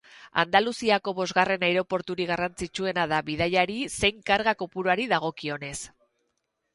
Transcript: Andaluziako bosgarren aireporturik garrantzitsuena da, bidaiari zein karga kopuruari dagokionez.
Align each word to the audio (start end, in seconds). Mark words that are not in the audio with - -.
Andaluziako 0.43 1.11
bosgarren 1.17 1.65
aireporturik 1.67 2.29
garrantzitsuena 2.31 3.03
da, 3.11 3.19
bidaiari 3.27 3.75
zein 3.99 4.23
karga 4.31 4.55
kopuruari 4.63 5.05
dagokionez. 5.13 5.75